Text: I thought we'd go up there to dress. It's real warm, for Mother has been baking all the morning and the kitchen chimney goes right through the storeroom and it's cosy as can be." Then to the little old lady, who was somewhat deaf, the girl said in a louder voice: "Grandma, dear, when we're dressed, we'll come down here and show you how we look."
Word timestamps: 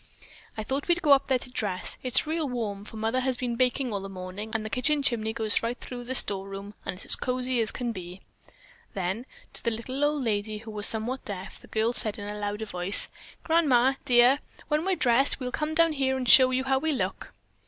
I 0.57 0.63
thought 0.63 0.87
we'd 0.87 1.03
go 1.03 1.11
up 1.11 1.27
there 1.27 1.37
to 1.37 1.49
dress. 1.51 1.99
It's 2.01 2.25
real 2.25 2.49
warm, 2.49 2.85
for 2.85 2.97
Mother 2.97 3.19
has 3.19 3.37
been 3.37 3.55
baking 3.55 3.93
all 3.93 3.99
the 3.99 4.09
morning 4.09 4.49
and 4.51 4.65
the 4.65 4.69
kitchen 4.71 5.03
chimney 5.03 5.31
goes 5.31 5.61
right 5.61 5.77
through 5.79 6.05
the 6.05 6.15
storeroom 6.15 6.73
and 6.87 6.99
it's 7.05 7.15
cosy 7.15 7.61
as 7.61 7.69
can 7.71 7.91
be." 7.91 8.21
Then 8.95 9.27
to 9.53 9.63
the 9.63 9.69
little 9.69 10.03
old 10.03 10.23
lady, 10.23 10.57
who 10.57 10.71
was 10.71 10.87
somewhat 10.87 11.23
deaf, 11.23 11.59
the 11.59 11.67
girl 11.67 11.93
said 11.93 12.17
in 12.17 12.27
a 12.27 12.39
louder 12.39 12.65
voice: 12.65 13.09
"Grandma, 13.43 13.93
dear, 14.03 14.39
when 14.69 14.85
we're 14.85 14.95
dressed, 14.95 15.39
we'll 15.39 15.51
come 15.51 15.75
down 15.75 15.93
here 15.93 16.17
and 16.17 16.27
show 16.27 16.49
you 16.49 16.63
how 16.63 16.79
we 16.79 16.91
look." 16.93 17.31